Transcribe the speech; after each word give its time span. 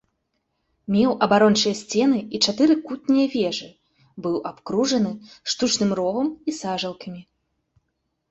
Меў 0.93 1.11
абарончыя 1.25 1.73
сцены 1.81 2.19
і 2.37 2.39
чатыры 2.47 2.77
кутнія 2.87 3.27
вежы, 3.35 3.69
быў 4.27 4.35
абкружаны 4.51 5.11
штучным 5.53 5.89
ровам 5.99 6.27
і 6.53 6.55
сажалкамі. 6.61 7.21